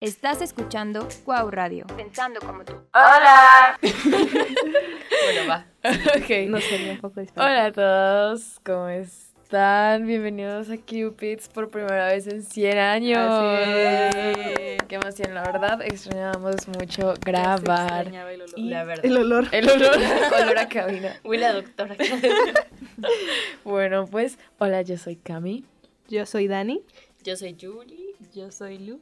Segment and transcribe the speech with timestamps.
[0.00, 1.84] Estás escuchando Wow Radio.
[1.94, 2.72] Pensando como tú.
[2.94, 3.78] ¡Hola!
[3.82, 5.66] Bueno, va.
[6.16, 6.48] ok.
[6.48, 7.42] No sería un poco distinto.
[7.42, 10.06] Hola a todos, ¿cómo están?
[10.06, 13.18] Bienvenidos a Cupids por primera vez en 100 años.
[13.20, 18.06] Así Qué emoción, la verdad, extrañábamos mucho grabar.
[18.06, 18.58] el olor.
[18.58, 19.04] La verdad.
[19.04, 19.48] El olor.
[19.52, 19.96] El olor,
[20.42, 21.20] olor a cabina.
[21.24, 21.94] Huele a doctora.
[23.64, 25.66] Bueno, pues, hola, yo soy Cami.
[26.08, 26.82] Yo soy Dani.
[27.22, 28.14] Yo soy Julie.
[28.32, 28.98] Yo soy Lu.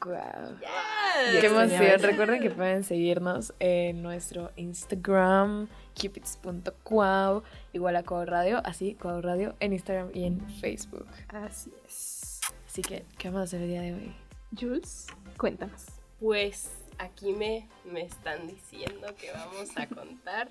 [0.00, 0.58] Wow.
[0.60, 1.40] Yes.
[1.40, 2.00] Qué emoción.
[2.00, 5.68] Recuerden que pueden seguirnos en nuestro Instagram,
[6.00, 7.42] cupids.cuau,
[7.72, 11.06] igual a Cuau Radio, así, Cuau Radio, en Instagram y en Facebook.
[11.28, 12.40] Así es.
[12.66, 14.14] Así que, ¿qué vamos a hacer el día de hoy?
[14.58, 15.06] Jules,
[15.36, 15.86] cuéntanos.
[16.20, 20.48] Pues aquí me, me están diciendo que vamos a contar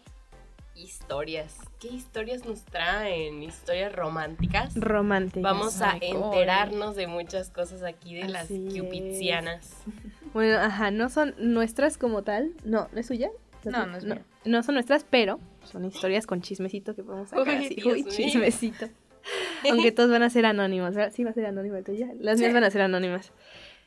[0.84, 1.58] historias.
[1.80, 3.42] ¿Qué historias nos traen?
[3.44, 4.74] ¿Historias románticas?
[4.76, 5.42] Romántica.
[5.42, 9.78] Vamos a Ay, enterarnos de muchas cosas aquí de las Así cupidzianas.
[10.34, 12.54] Bueno, ajá, no son nuestras como tal.
[12.64, 13.30] No, ¿no es suya?
[13.66, 14.24] No, no es mía.
[14.46, 17.76] No son nuestras, pero son historias con chismecito que podemos sacar Uy, así.
[17.76, 18.88] Dios Uy, chismecito.
[19.70, 21.12] Aunque todos van a ser anónimos, ¿verdad?
[21.14, 22.08] Sí, va a ser anónima tuya.
[22.20, 23.34] Las mías van a ser anónimas.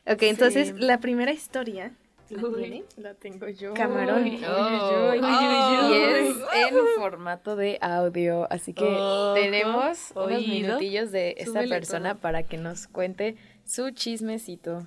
[0.06, 0.74] Ok, entonces Sí.
[0.76, 1.92] la primera historia.
[2.30, 2.54] ¿La Uy.
[2.60, 2.84] tiene?
[2.96, 3.74] La tengo yo.
[3.74, 4.22] Camarón.
[4.24, 5.10] Uy, uy, Oh.
[5.12, 5.94] uy, uy, Oh.
[5.94, 10.68] Y es en formato de audio, así que Ojo, tenemos unos oído.
[10.78, 14.86] minutillos de esta Súbele persona para que nos cuente su chismecito.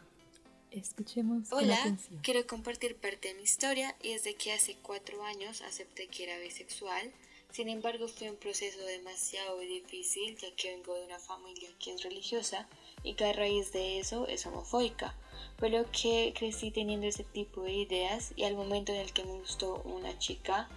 [0.72, 1.52] Escuchemos.
[1.52, 1.78] Hola,
[2.22, 6.26] quiero compartir parte de mi historia y es de que hace cuatro años acepté que
[6.26, 7.12] era bisexual.
[7.52, 12.04] Sin embargo, fue un proceso demasiado difícil ya que vengo de una familia que es
[12.04, 12.68] religiosa
[13.04, 15.16] y que a raíz de eso es homofóbica.
[15.58, 19.24] Por lo que crecí teniendo ese tipo de ideas y al momento en el que
[19.24, 20.70] me gustó una chica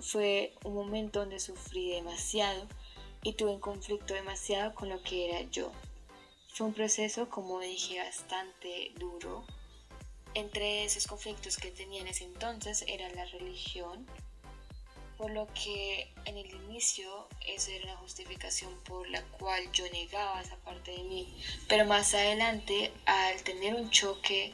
[0.00, 2.66] fue un momento donde sufrí demasiado
[3.22, 5.70] y tuve un conflicto demasiado con lo que era yo.
[6.48, 9.44] Fue un proceso, como dije, bastante duro.
[10.34, 14.06] Entre esos conflictos que tenía en ese entonces era la religión,
[15.16, 20.40] por lo que en el inicio eso era una justificación por la cual yo negaba
[20.40, 21.34] esa parte de mí.
[21.68, 24.52] Pero más adelante, al tener un choque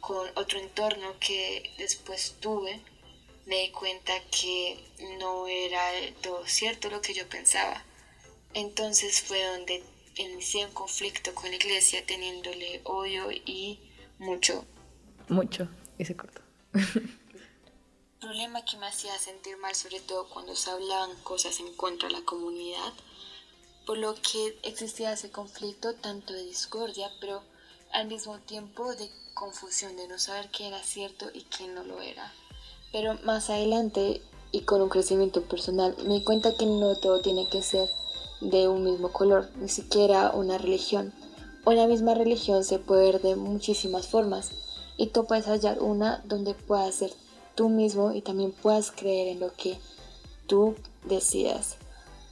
[0.00, 2.80] con otro entorno que después tuve,
[3.46, 4.78] me di cuenta que
[5.18, 5.82] no era
[6.22, 7.84] todo cierto lo que yo pensaba.
[8.54, 9.82] Entonces fue donde
[10.16, 13.78] inicié un conflicto con la iglesia teniéndole odio y
[14.18, 14.64] mucho
[15.28, 15.68] Mucho.
[15.98, 16.40] Y se cortó.
[18.28, 22.14] problema que me hacía sentir mal, sobre todo cuando se hablaban cosas en contra de
[22.14, 22.92] la comunidad,
[23.86, 27.40] por lo que existía ese conflicto tanto de discordia, pero
[27.90, 32.02] al mismo tiempo de confusión, de no saber qué era cierto y qué no lo
[32.02, 32.30] era.
[32.92, 34.20] Pero más adelante
[34.52, 37.88] y con un crecimiento personal, me di cuenta que no todo tiene que ser
[38.42, 41.14] de un mismo color, ni siquiera una religión.
[41.64, 44.50] Una misma religión se puede ver de muchísimas formas
[44.98, 47.10] y tú puedes hallar una donde puedas ser
[47.58, 49.80] tú mismo y también puedas creer en lo que
[50.46, 51.74] tú decidas.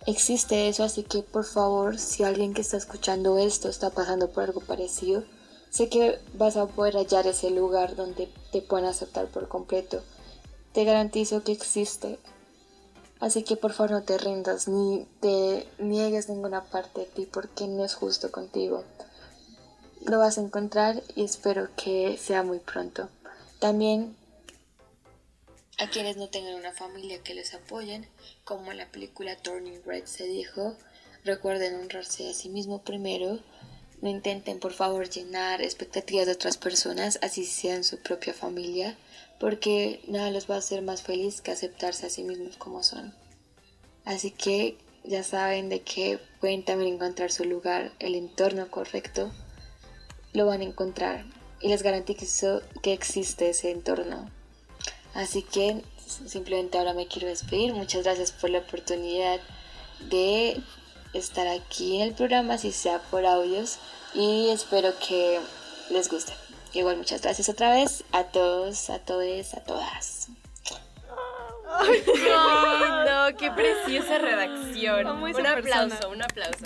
[0.07, 4.45] Existe eso, así que por favor, si alguien que está escuchando esto está pasando por
[4.45, 5.25] algo parecido,
[5.69, 10.01] sé que vas a poder hallar ese lugar donde te puedan aceptar por completo.
[10.73, 12.21] Te garantizo que existe.
[13.19, 17.67] Así que por favor no te rindas ni te niegues ninguna parte de ti porque
[17.67, 18.85] no es justo contigo.
[20.05, 23.09] Lo vas a encontrar y espero que sea muy pronto.
[23.59, 24.15] También
[25.79, 28.07] a quienes no tengan una familia que les apoyen,
[28.45, 30.75] como en la película Turning Red se dijo,
[31.25, 33.41] recuerden honrarse a sí mismo primero.
[34.01, 38.97] No intenten por favor llenar expectativas de otras personas, así sean su propia familia,
[39.39, 43.15] porque nada los va a hacer más feliz que aceptarse a sí mismos como son.
[44.05, 49.33] Así que ya saben de que pueden también encontrar su lugar, el entorno correcto,
[50.33, 51.25] lo van a encontrar
[51.61, 54.31] y les garantizo que existe ese entorno.
[55.17, 55.83] Así que
[56.27, 57.73] simplemente ahora me quiero despedir.
[57.73, 59.41] Muchas gracias por la oportunidad
[60.11, 60.61] de
[61.15, 63.79] estar aquí en el programa, así sea por audios,
[64.15, 65.41] y espero que
[65.91, 66.35] les guste.
[66.75, 70.29] Igual muchas gracias otra vez a todos, a todos, a todas.
[71.69, 72.05] Ay,
[73.09, 75.07] no, qué preciosa redacción.
[75.07, 76.09] Un aplauso, persona.
[76.09, 76.65] un aplauso.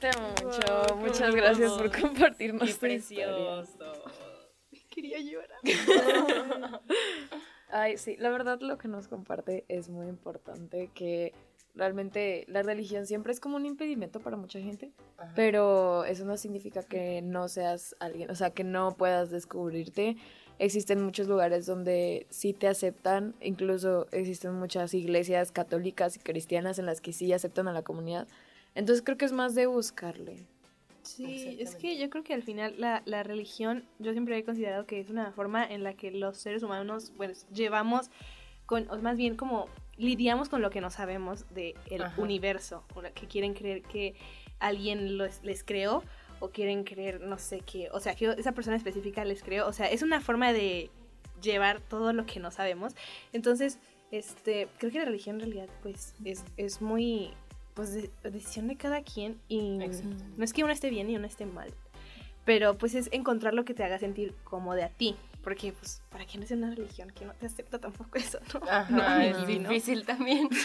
[0.00, 0.60] Te amo mucho.
[0.88, 3.64] Wow, Muchas gracias por compartirnos Qué tu historia.
[5.00, 5.60] Quería llorar.
[7.70, 11.32] Ay, sí, la verdad lo que nos comparte es muy importante que
[11.76, 15.30] realmente la religión siempre es como un impedimento para mucha gente, Ajá.
[15.36, 20.16] pero eso no significa que no seas alguien, o sea, que no puedas descubrirte.
[20.58, 26.86] Existen muchos lugares donde sí te aceptan, incluso existen muchas iglesias católicas y cristianas en
[26.86, 28.26] las que sí aceptan a la comunidad.
[28.74, 30.44] Entonces creo que es más de buscarle.
[31.02, 34.86] Sí, es que yo creo que al final la, la religión, yo siempre he considerado
[34.86, 38.10] que es una forma en la que los seres humanos, pues, llevamos
[38.66, 42.20] con, o más bien como lidiamos con lo que no sabemos del Ajá.
[42.20, 44.14] universo, o que quieren creer que
[44.60, 46.04] alguien los- les creó
[46.40, 49.72] o quieren creer, no sé qué, o sea, que esa persona específica les creó, o
[49.72, 50.90] sea, es una forma de
[51.42, 52.94] llevar todo lo que no sabemos.
[53.32, 53.78] Entonces,
[54.12, 57.30] este, creo que la religión en realidad, pues, es, es muy,
[57.78, 60.24] pues, de- decisión de cada quien y Exacto.
[60.36, 61.72] no es que uno esté bien y uno esté mal,
[62.44, 65.14] pero pues es encontrar lo que te haga sentir cómodo a ti,
[65.44, 68.68] porque pues, ¿para qué no es una religión que no te acepta tampoco eso, no?
[68.68, 69.68] Ajá, No, es ni- no.
[69.70, 70.48] difícil también.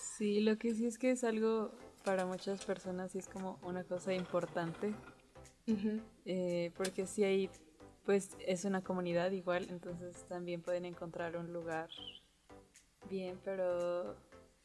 [0.00, 1.72] Sí, lo que sí es que es algo
[2.04, 4.94] para muchas personas y es como una cosa importante,
[6.24, 7.50] eh, porque si hay,
[8.04, 11.88] pues es una comunidad igual, entonces también pueden encontrar un lugar
[13.08, 14.14] bien, pero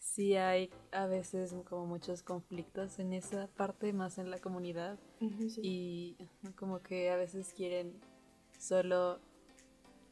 [0.06, 5.60] sí hay a veces como muchos conflictos en esa parte, más en la comunidad, sí.
[5.62, 6.18] y
[6.56, 8.00] como que a veces quieren
[8.58, 9.20] solo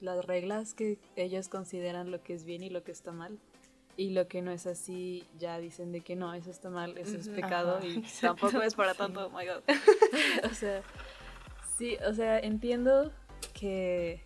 [0.01, 3.40] las reglas que ellos consideran lo que es bien y lo que está mal.
[3.95, 7.16] Y lo que no es así, ya dicen de que no, eso está mal, eso
[7.16, 9.62] es pecado Ajá, y tampoco es para tanto, oh my god.
[10.51, 10.81] o sea,
[11.78, 13.12] sí, o sea, entiendo
[13.54, 14.24] que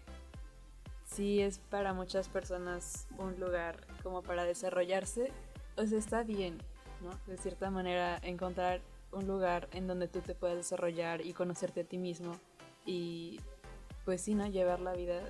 [1.04, 5.34] sí es para muchas personas un lugar como para desarrollarse.
[5.78, 6.58] O sea, está bien,
[7.02, 7.10] ¿no?
[7.32, 8.82] De cierta manera, encontrar
[9.12, 12.34] un lugar en donde tú te puedas desarrollar y conocerte a ti mismo
[12.86, 13.40] y
[14.06, 14.48] pues sí, ¿no?
[14.48, 15.22] Llevar la vida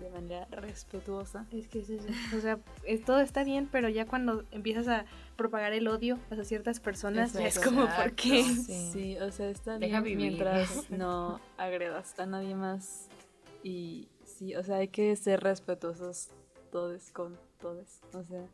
[0.00, 1.46] de manera respetuosa.
[1.52, 2.06] Es que es eso.
[2.36, 5.04] O sea, es- todo está bien, pero ya cuando empiezas a
[5.36, 8.42] propagar el odio hacia ciertas personas, ya es como, ¿por qué?
[8.42, 8.90] Sí.
[8.92, 10.32] Sí, o sea, está Deja bien vivir.
[10.32, 13.08] mientras no agredas a nadie más.
[13.62, 16.28] Y sí, o sea, hay que ser respetuosos
[16.72, 18.00] todos con todos.
[18.14, 18.44] O sea,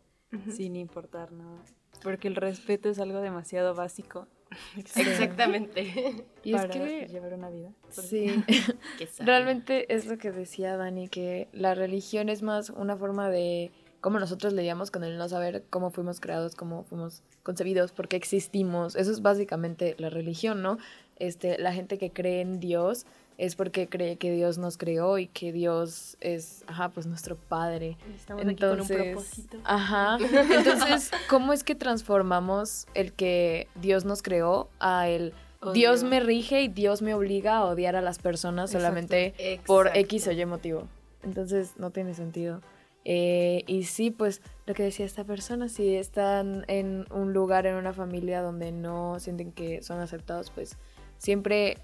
[0.51, 1.63] Sin importar nada.
[2.03, 4.27] Porque el respeto es algo demasiado básico
[4.97, 6.25] Exactamente.
[6.43, 7.71] Y es para que, llevar una vida.
[7.91, 8.43] Sí,
[9.19, 14.19] realmente es lo que decía Dani, que la religión es más una forma de cómo
[14.19, 18.97] nosotros lidiamos con el no saber cómo fuimos creados, cómo fuimos concebidos, por qué existimos.
[18.97, 20.79] Eso es básicamente la religión, ¿no?
[21.17, 23.05] Este, la gente que cree en Dios
[23.41, 27.97] es porque cree que Dios nos creó y que Dios es, ajá, pues nuestro padre.
[28.15, 29.57] Estamos aquí con un Entonces, propósito.
[29.65, 30.19] Ajá.
[30.55, 35.33] Entonces, ¿cómo es que transformamos el que Dios nos creó a el
[35.63, 35.73] Odio.
[35.73, 38.87] Dios me rige y Dios me obliga a odiar a las personas Exacto.
[38.87, 39.91] solamente por.
[39.95, 40.87] X o Y motivo?
[41.23, 42.61] Entonces, no tiene sentido.
[43.07, 47.77] Eh, y sí, pues lo que decía esta persona, si están en un lugar, en
[47.77, 50.77] una familia donde no sienten que son aceptados, pues
[51.17, 51.79] siempre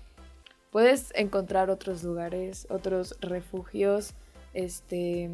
[0.77, 4.13] puedes encontrar otros lugares, otros refugios.
[4.53, 5.31] Este,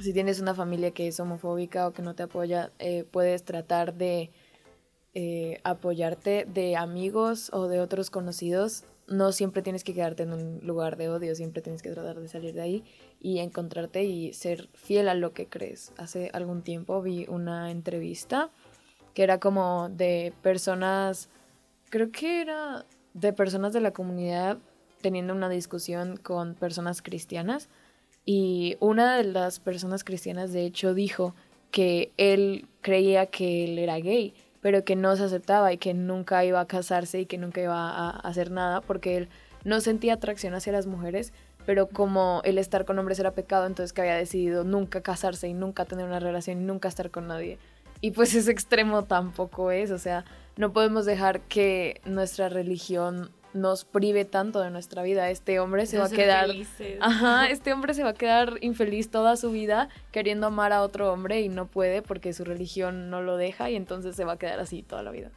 [0.00, 3.94] si tienes una familia que es homofóbica o que no te apoya, eh, puedes tratar
[3.94, 4.30] de
[5.12, 8.84] eh, apoyarte de amigos o de otros conocidos.
[9.08, 12.28] No siempre tienes que quedarte en un lugar de odio, siempre tienes que tratar de
[12.28, 12.84] salir de ahí
[13.20, 15.90] y encontrarte y ser fiel a lo que crees.
[15.96, 18.52] Hace algún tiempo vi una entrevista
[19.14, 21.28] que era como de personas,
[21.90, 24.58] creo que era de personas de la comunidad
[25.00, 27.68] teniendo una discusión con personas cristianas
[28.24, 31.34] y una de las personas cristianas de hecho dijo
[31.70, 36.44] que él creía que él era gay, pero que no se aceptaba y que nunca
[36.44, 39.28] iba a casarse y que nunca iba a hacer nada porque él
[39.64, 41.32] no sentía atracción hacia las mujeres,
[41.66, 45.54] pero como el estar con hombres era pecado, entonces que había decidido nunca casarse y
[45.54, 47.58] nunca tener una relación y nunca estar con nadie.
[48.00, 50.24] Y pues ese extremo tampoco es, o sea,
[50.56, 55.30] no podemos dejar que nuestra religión nos prive tanto de nuestra vida.
[55.30, 56.98] Este hombre se va a quedar felices.
[57.00, 61.12] Ajá, este hombre se va a quedar infeliz toda su vida queriendo amar a otro
[61.12, 64.38] hombre y no puede porque su religión no lo deja y entonces se va a
[64.38, 65.30] quedar así toda la vida.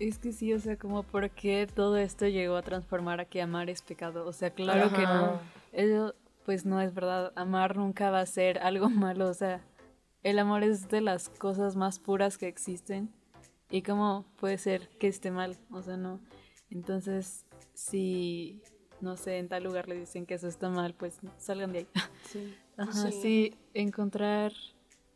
[0.00, 3.40] Es que sí, o sea, como por qué todo esto llegó a transformar a que
[3.42, 4.26] amar es pecado.
[4.26, 5.40] O sea, claro que no.
[5.72, 7.32] Eso pues no es verdad.
[7.36, 9.28] Amar nunca va a ser algo malo.
[9.28, 9.60] O sea,
[10.22, 13.10] el amor es de las cosas más puras que existen.
[13.70, 15.56] ¿Y cómo puede ser que esté mal?
[15.70, 16.20] O sea, no.
[16.70, 17.44] Entonces,
[17.74, 18.60] si,
[19.00, 21.86] no sé, en tal lugar le dicen que eso está mal, pues salgan de ahí.
[22.30, 22.54] Sí.
[22.76, 23.18] Ajá, Sí.
[23.22, 24.52] sí, encontrar,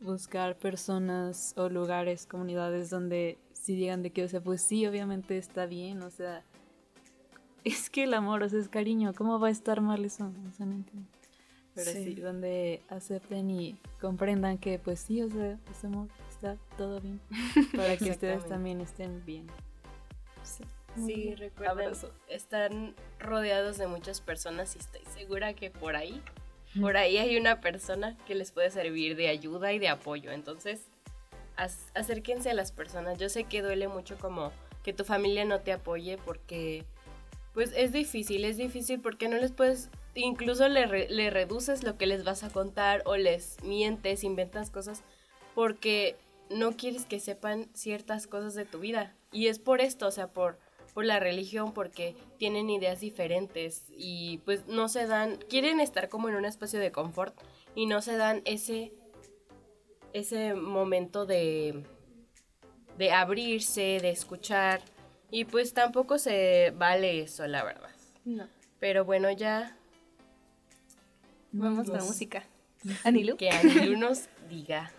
[0.01, 5.37] buscar personas o lugares, comunidades donde sí digan de que, o sea, pues sí, obviamente
[5.39, 6.45] está bien, o sea,
[7.65, 10.31] es que el amor, o sea, es cariño, ¿cómo va a estar mal eso?
[10.49, 11.09] O sea, no entiendo.
[11.75, 12.15] Pero sí, Sí.
[12.15, 17.21] donde acepten y comprendan que, pues sí, o sea, ese amor está todo bien,
[17.77, 19.47] para que ustedes también estén bien.
[20.43, 20.65] Sí,
[21.07, 22.11] Sí, recuerden, Abrazo.
[22.29, 26.21] están rodeados de muchas personas y estoy segura que por ahí,
[26.81, 30.33] por ahí hay una persona que les puede servir de ayuda y de apoyo.
[30.33, 30.87] Entonces,
[31.57, 33.19] ac- acérquense a las personas.
[33.19, 34.51] Yo sé que duele mucho como
[34.83, 36.85] que tu familia no te apoye porque
[37.55, 41.97] pues es difícil, es difícil porque no les puedes, incluso le, re- le reduces lo
[41.97, 45.03] que les vas a contar o les mientes, inventas cosas
[45.55, 46.17] porque
[46.51, 49.15] no quieres que sepan ciertas cosas de tu vida.
[49.33, 50.59] Y es por esto, o sea, por,
[50.95, 56.29] por la religión, porque tienen ideas diferentes y pues no se dan, quieren estar como
[56.29, 57.37] en un espacio de confort
[57.75, 58.93] y no se dan ese,
[60.13, 61.85] ese momento de,
[62.97, 64.81] de abrirse, de escuchar.
[65.31, 67.91] Y pues tampoco se vale eso, la verdad.
[68.25, 68.49] No.
[68.79, 69.79] Pero bueno, ya
[71.53, 72.45] Vamos con la música.
[73.05, 73.37] Anilu.
[73.37, 74.93] que Anilu nos diga.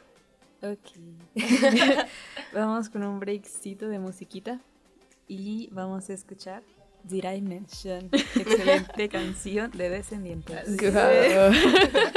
[0.61, 0.91] Ok.
[2.53, 4.59] vamos con un breakcito de musiquita
[5.27, 6.63] y vamos a escuchar
[7.03, 8.09] Did I Mention?
[8.11, 10.75] Excelente canción de Descendientes.
[10.77, 11.53] Guau.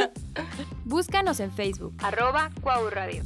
[0.85, 1.95] Búscanos en Facebook.
[2.03, 3.23] Arroba Cuau Radio.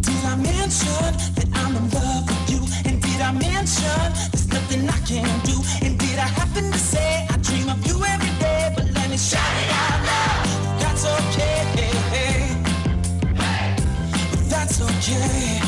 [0.00, 2.60] Did I mention that I'm in love with you?
[2.88, 5.58] And did I mention there's nothing I can do?
[5.84, 8.72] And did I happen to say I dream of you every day?
[8.76, 10.80] But let me shout it out loud.
[10.80, 11.57] That's okay.
[14.68, 15.60] That's okay.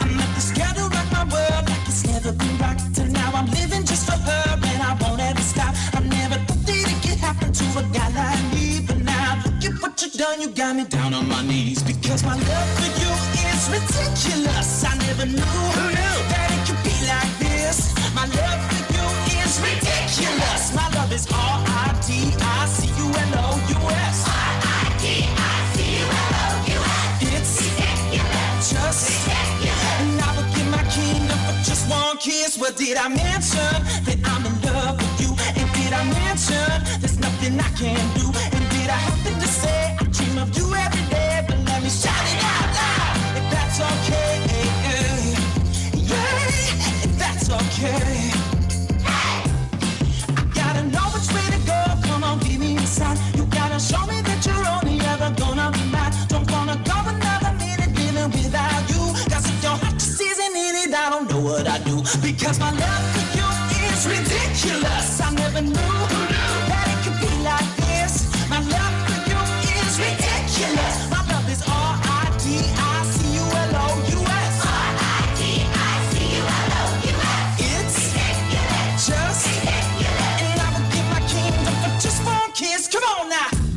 [0.00, 0.30] I'm not
[0.76, 3.32] to rock my world like it's never been rocked till now.
[3.34, 5.74] I'm living just for her and I won't ever stop.
[5.94, 9.64] I never thought that it could happen to a guy like me, but now look
[9.64, 10.40] at what you done.
[10.40, 13.10] You got me down on my knees because my love for you
[13.50, 14.84] is ridiculous.
[14.84, 16.16] I never knew Who knew?
[16.30, 17.78] that it could be like this.
[18.14, 19.06] My love for you
[19.42, 20.74] is ridiculous.
[20.74, 21.71] My love is R
[32.22, 32.56] kiss.
[32.56, 33.74] Well, did I mention
[34.06, 35.30] that I'm in love with you?
[35.58, 38.26] And did I mention there's nothing I can do?
[38.54, 41.51] And did I happen to say I dream of you every day?
[82.88, 83.71] Come on now.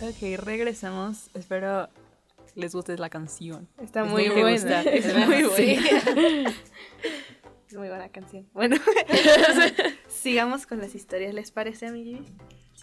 [0.00, 1.28] Ok, regresamos.
[1.34, 1.88] Espero
[2.54, 3.68] les guste la canción.
[3.82, 4.52] Está Es muy muy buena.
[4.52, 4.82] gusta.
[4.90, 6.50] Es muy buena.
[7.68, 8.48] Es muy buena canción.
[8.54, 8.76] Bueno,
[10.08, 11.34] sigamos con las historias.
[11.34, 12.20] ¿Les parece, amigui?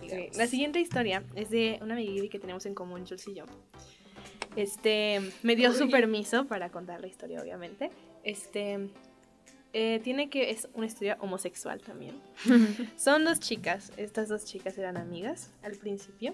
[0.03, 3.45] Ok, La siguiente historia es de una amigui que tenemos en común, Jules y yo.
[4.55, 7.89] Este, me dio su permiso para contar la historia, obviamente.
[8.23, 8.89] Este,
[9.73, 12.15] eh, tiene que, es una historia homosexual también.
[12.97, 16.33] Son dos chicas, estas dos chicas eran amigas al principio.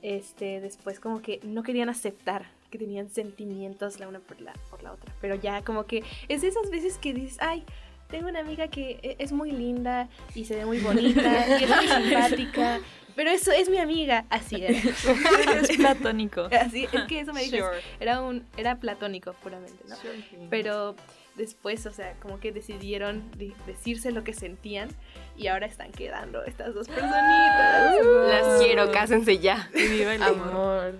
[0.00, 4.82] Este, después como que no querían aceptar que tenían sentimientos la una por la, por
[4.82, 5.12] la otra.
[5.20, 7.64] Pero ya como que es de esas veces que dices, ay,
[8.08, 11.70] tengo una amiga que e- es muy linda y se ve muy bonita y es
[11.70, 12.80] muy simpática.
[13.16, 14.26] Pero eso es mi amiga.
[14.30, 14.78] Así era.
[15.60, 16.48] es platónico.
[16.52, 17.56] Así, es que eso me dijo.
[17.56, 17.80] Sure.
[17.98, 19.96] Era un, era platónico puramente, ¿no?
[19.96, 20.22] Sure.
[20.48, 20.94] Pero
[21.38, 24.90] después, o sea, como que decidieron de- decirse lo que sentían
[25.36, 27.96] y ahora están quedando estas dos personitas.
[28.28, 29.70] Las quiero, cásense ya.
[29.74, 30.48] Y viva el amor.
[30.50, 30.94] Amor.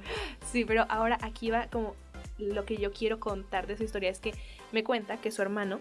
[0.50, 1.94] Sí, pero ahora aquí va como
[2.38, 4.32] lo que yo quiero contar de su historia es que
[4.72, 5.80] me cuenta que su hermano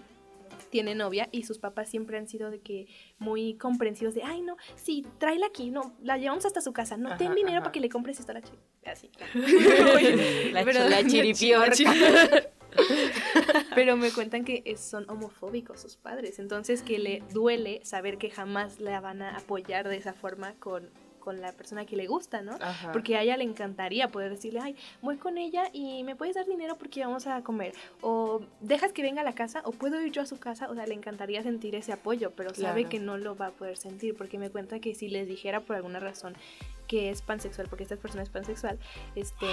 [0.71, 2.87] tiene novia y sus papás siempre han sido de que
[3.19, 7.15] muy comprensivos de, ay no, sí, tráela aquí, no, la llevamos hasta su casa, no,
[7.15, 7.61] ten dinero ajá.
[7.65, 8.57] para que le compres esto a la chica.
[8.85, 9.09] Así.
[10.51, 11.73] La Pero- La chiripiorca.
[13.77, 18.79] Pero me cuentan que son homofóbicos sus padres, entonces que le duele saber que jamás
[18.79, 20.89] la van a apoyar de esa forma con,
[21.27, 22.53] con la persona que le gusta, ¿no?
[22.61, 22.93] Ajá.
[22.93, 26.45] Porque a ella le encantaría poder decirle, ay, voy con ella y me puedes dar
[26.45, 27.73] dinero porque vamos a comer.
[27.99, 30.69] O dejas que venga a la casa o puedo ir yo a su casa.
[30.69, 32.89] O sea, le encantaría sentir ese apoyo, pero sabe Claro.
[32.89, 35.75] que no lo va a poder sentir porque me cuenta que si les dijera por
[35.75, 36.33] alguna razón
[36.87, 38.79] que es pansexual, porque esta persona es pansexual,
[39.15, 39.47] este,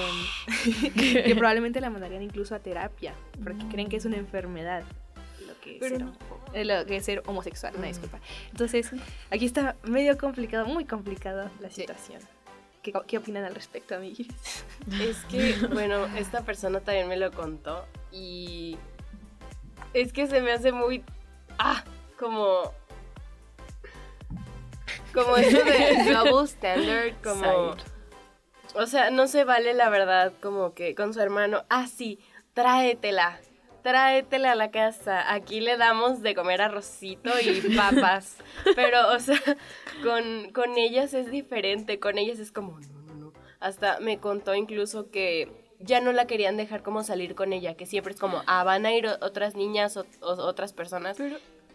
[1.26, 4.84] que probablemente la mandarían incluso a terapia, porque creen que es una enfermedad.
[5.46, 6.12] Lo que, Pero ser, no.
[6.52, 7.90] eh, lo que es ser homosexual, una Mm.
[7.90, 8.20] disculpa.
[8.50, 8.90] Entonces,
[9.30, 11.82] aquí está medio complicado, muy complicado la Sí.
[11.82, 12.20] situación.
[12.82, 14.28] ¿Qué, qué opinan al respecto, amiguis?
[15.00, 18.76] Es que, bueno, esta persona también me lo contó y
[19.94, 21.02] es que se me hace muy,
[21.58, 21.82] ah,
[22.18, 22.72] como,
[25.12, 27.74] como eso de double standard, como,
[28.74, 32.18] o sea, no se vale la verdad como que con su hermano, ah, sí,
[32.52, 33.40] tráetela,
[33.84, 38.38] tráetela a la casa, aquí le damos de comer arrocito y papas,
[38.74, 39.38] pero, o sea,
[40.02, 44.54] con, con ellas es diferente, con ellas es como, no, no, no, hasta me contó
[44.56, 48.42] incluso que ya no la querían dejar como salir con ella, que siempre es como,
[48.46, 51.18] ah, van a ir otras niñas o, o otras personas.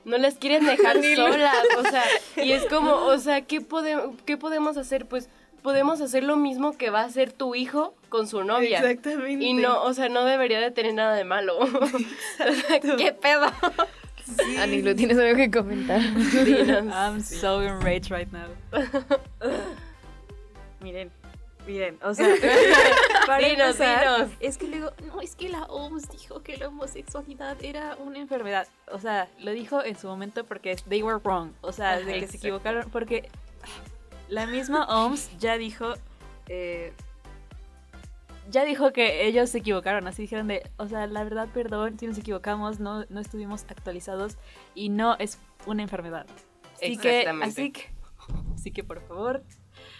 [0.04, 2.04] no les quieren dejar solas, o sea,
[2.44, 5.06] y es como, o sea, ¿qué, pode- ¿qué podemos hacer?
[5.06, 5.30] Pues
[5.62, 8.80] podemos hacer lo mismo que va a hacer tu hijo con su novia.
[8.80, 9.44] Exactamente.
[9.46, 11.58] Y no, o sea, no debería de tener nada de malo.
[12.98, 13.48] ¿Qué pedo?
[14.60, 16.01] Anilo, ¿tienes algo que comentar?
[16.46, 16.86] Dinos.
[16.94, 18.48] I'm so enraged right now.
[20.82, 21.12] miren,
[21.66, 22.28] miren, o sea,
[23.28, 24.32] para Dinos, empezar, dinos.
[24.39, 28.68] es que luego, no, es que la OMS dijo que la homosexualidad era una enfermedad.
[28.92, 31.51] O sea, lo dijo en su momento porque they were wrong.
[31.62, 33.30] O sea, Ajá, de que se equivocaron, porque
[34.29, 35.93] la misma OMS ya dijo,
[36.48, 36.93] eh,
[38.50, 42.07] ya dijo que ellos se equivocaron, así dijeron de, o sea, la verdad, perdón, si
[42.07, 44.38] nos equivocamos, no, no estuvimos actualizados
[44.75, 46.25] y no es una enfermedad.
[46.75, 47.89] Así que, así que,
[48.55, 49.43] así que por favor,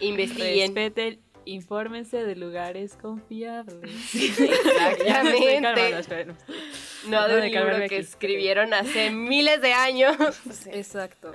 [0.00, 0.74] Investiguen.
[0.74, 4.14] respeten, infórmense de lugares confiables.
[4.14, 5.60] Exactamente.
[5.60, 6.36] No.
[7.08, 7.94] No de un libro que aquí.
[7.96, 10.16] escribieron hace miles de años.
[10.66, 11.32] Exacto.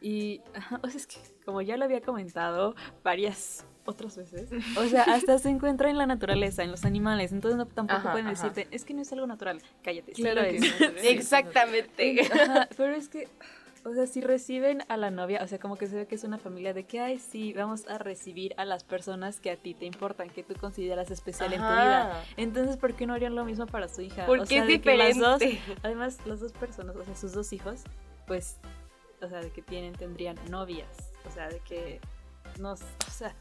[0.00, 4.84] Y, ajá, o sea, es que como ya lo había comentado varias otras veces, o
[4.86, 8.26] sea, hasta se encuentra en la naturaleza, en los animales, entonces no, tampoco Ajá, pueden
[8.26, 8.48] ajá.
[8.48, 10.14] decirte, es que no es algo natural, cállate.
[10.14, 10.64] sí Claro lo que es.
[11.00, 11.08] sí.
[11.08, 12.20] Exactamente.
[12.32, 13.28] Ajá, pero es que,
[13.84, 16.24] o sea, si reciben a la novia, o sea, como que se ve que es
[16.24, 19.74] una familia de que, ay, sí, vamos a recibir a las personas que a ti
[19.74, 22.24] te importan, que tú consideras especial en tu vida.
[22.36, 24.26] Entonces, ¿por qué no harían lo mismo para su hija?
[24.26, 25.80] Porque o sea, es de que las dos, diferente.
[25.84, 27.84] además, las dos personas, o sea, sus dos hijos,
[28.26, 28.58] pues,
[29.22, 30.88] o sea, de que tienen, tendrían novias.
[31.28, 32.00] O sea, de que,
[32.60, 33.34] no, s- o sea,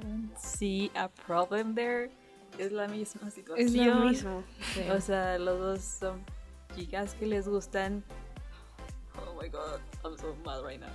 [0.00, 2.10] I don't see a problem there.
[2.58, 3.66] Es la misma situación.
[3.68, 4.42] Es lo mismo.
[4.94, 6.24] O sea, los dos son
[6.74, 8.02] chicas que les gustan.
[9.18, 10.90] Oh my god, I'm so mad right now.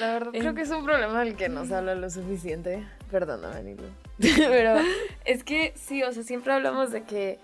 [0.00, 2.86] La verdad, creo que es un problema del que no se habla lo suficiente.
[3.10, 3.82] Perdóname, Anilo.
[4.18, 4.76] Pero
[5.24, 7.38] es que sí, o sea, siempre hablamos de que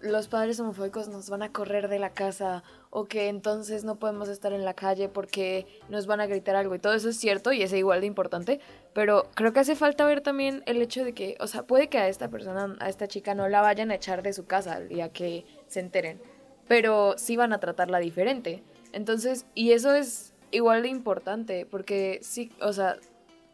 [0.00, 2.62] los padres homofóbicos nos van a correr de la casa
[2.98, 6.74] o que entonces no podemos estar en la calle porque nos van a gritar algo
[6.74, 8.58] y todo eso es cierto y es igual de importante,
[8.94, 11.98] pero creo que hace falta ver también el hecho de que, o sea, puede que
[11.98, 14.88] a esta persona, a esta chica no la vayan a echar de su casa el
[14.88, 16.22] día que se enteren,
[16.68, 18.62] pero sí van a tratarla diferente.
[18.94, 22.96] Entonces, y eso es igual de importante porque sí, o sea,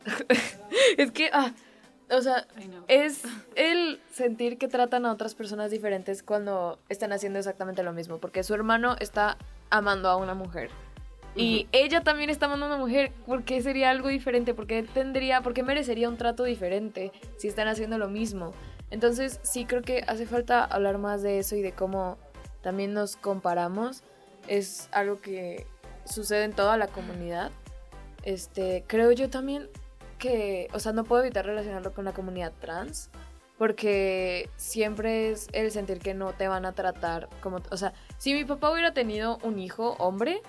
[0.96, 1.52] es que, ah,
[2.12, 2.46] o sea,
[2.88, 3.22] es
[3.55, 8.42] el sentir que tratan a otras personas diferentes cuando están haciendo exactamente lo mismo, porque
[8.42, 9.38] su hermano está
[9.70, 10.70] amando a una mujer.
[11.35, 14.53] Y ella también está amando a una mujer, ¿por qué sería algo diferente?
[14.53, 18.53] ¿Por qué tendría, por qué merecería un trato diferente si están haciendo lo mismo?
[18.90, 22.18] Entonces, sí creo que hace falta hablar más de eso y de cómo
[22.61, 24.03] también nos comparamos.
[24.46, 25.66] Es algo que
[26.05, 27.51] sucede en toda la comunidad.
[28.25, 29.70] Este, creo yo también
[30.22, 33.11] que, o sea, no puedo evitar relacionarlo con la comunidad trans,
[33.58, 38.32] porque siempre es el sentir que no te van a tratar como, o sea, si
[38.32, 40.40] mi papá hubiera tenido un hijo hombre,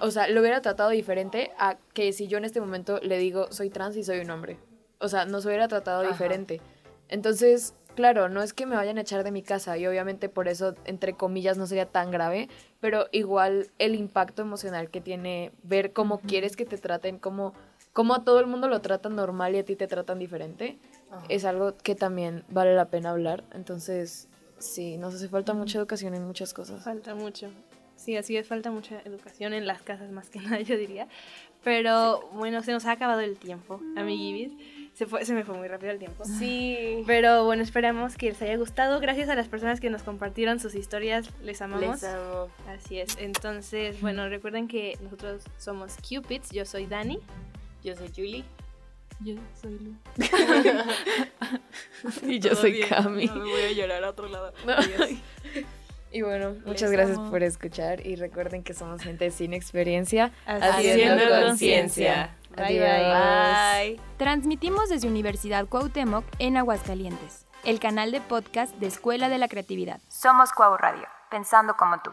[0.00, 3.46] o sea, lo hubiera tratado diferente a que si yo en este momento le digo
[3.52, 4.58] soy trans y soy un hombre.
[4.98, 6.10] O sea, nos hubiera tratado Ajá.
[6.10, 6.60] diferente.
[7.08, 10.48] Entonces, claro, no es que me vayan a echar de mi casa y obviamente por
[10.48, 12.48] eso, entre comillas, no sería tan grave,
[12.80, 17.54] pero igual el impacto emocional que tiene ver cómo quieres que te traten, cómo,
[17.96, 20.76] cómo a todo el mundo lo tratan normal y a ti te tratan diferente,
[21.30, 23.42] es algo que también vale la pena hablar.
[23.54, 24.28] Entonces,
[24.58, 26.84] sí, nos hace falta mucha educación en muchas cosas.
[26.84, 27.48] Falta mucho.
[27.96, 31.08] Sí, así es, falta mucha educación en las casas más que nada, yo diría.
[31.64, 34.52] Pero bueno, se nos ha acabado el tiempo, amiguibis.
[34.92, 36.26] Se, fue, se me fue muy rápido el tiempo.
[36.26, 37.02] Sí.
[37.06, 39.00] Pero bueno, esperamos que les haya gustado.
[39.00, 41.30] Gracias a las personas que nos compartieron sus historias.
[41.42, 42.02] Les amamos.
[42.02, 42.48] Les amo.
[42.68, 43.16] Así es.
[43.18, 46.50] Entonces, bueno, recuerden que nosotros somos Cupids.
[46.50, 47.20] Yo soy Dani.
[47.86, 48.44] Yo soy Julie.
[49.20, 49.94] Yo soy Lu.
[52.28, 53.26] y yo Todo soy bien, Cami.
[53.26, 54.52] No me voy a llorar a otro lado.
[54.66, 54.74] No.
[56.12, 57.30] Y bueno, muchas Les gracias amo.
[57.30, 60.32] por escuchar y recuerden que somos gente sin experiencia.
[60.46, 62.34] Haciendo conciencia.
[62.56, 63.96] Bye, bye.
[63.96, 64.00] Bye.
[64.16, 70.00] Transmitimos desde Universidad Cuauhtémoc en Aguascalientes, el canal de podcast de Escuela de la Creatividad.
[70.08, 72.12] Somos Cuau Radio, pensando como tú.